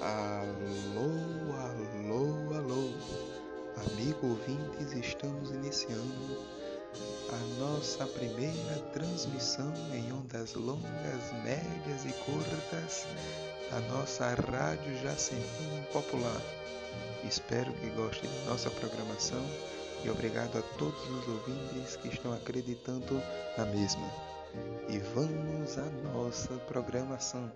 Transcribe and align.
Alô, 0.00 1.54
alô, 1.58 2.54
alô, 2.54 2.92
amigo 3.86 4.26
ouvintes, 4.26 4.92
estamos 4.92 5.50
iniciando 5.50 6.38
a 7.32 7.60
nossa 7.60 8.06
primeira 8.06 8.78
transmissão 8.92 9.72
em 9.94 10.12
ondas 10.12 10.52
longas, 10.52 11.32
médias 11.42 12.04
e 12.04 12.12
curtas 12.24 13.06
da 13.70 13.80
nossa 13.88 14.34
Rádio 14.34 14.98
Jacentino 14.98 15.82
Popular. 15.90 16.42
Espero 17.24 17.72
que 17.72 17.88
gostem 17.90 18.28
da 18.30 18.50
nossa 18.50 18.70
programação 18.70 19.42
e 20.04 20.10
obrigado 20.10 20.58
a 20.58 20.62
todos 20.76 21.08
os 21.08 21.26
ouvintes 21.26 21.96
que 21.96 22.08
estão 22.08 22.34
acreditando 22.34 23.22
na 23.56 23.64
mesma. 23.64 24.12
E 24.90 24.98
vamos 24.98 25.78
à 25.78 25.86
nossa 26.12 26.52
programação. 26.68 27.50